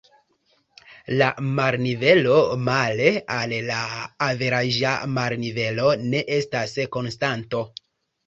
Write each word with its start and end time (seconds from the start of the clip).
La 1.21 1.25
marnivelo 1.59 2.37
male 2.69 3.11
al 3.35 3.53
averaĝa 4.29 4.95
marnivelo 5.19 5.93
ne 6.07 6.23
estas 6.39 6.75
konstanto. 6.97 7.63